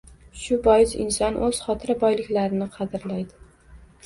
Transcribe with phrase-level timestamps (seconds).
[0.43, 3.39] Shu bois, inson o'z xotira boyliklarini qadrlaydi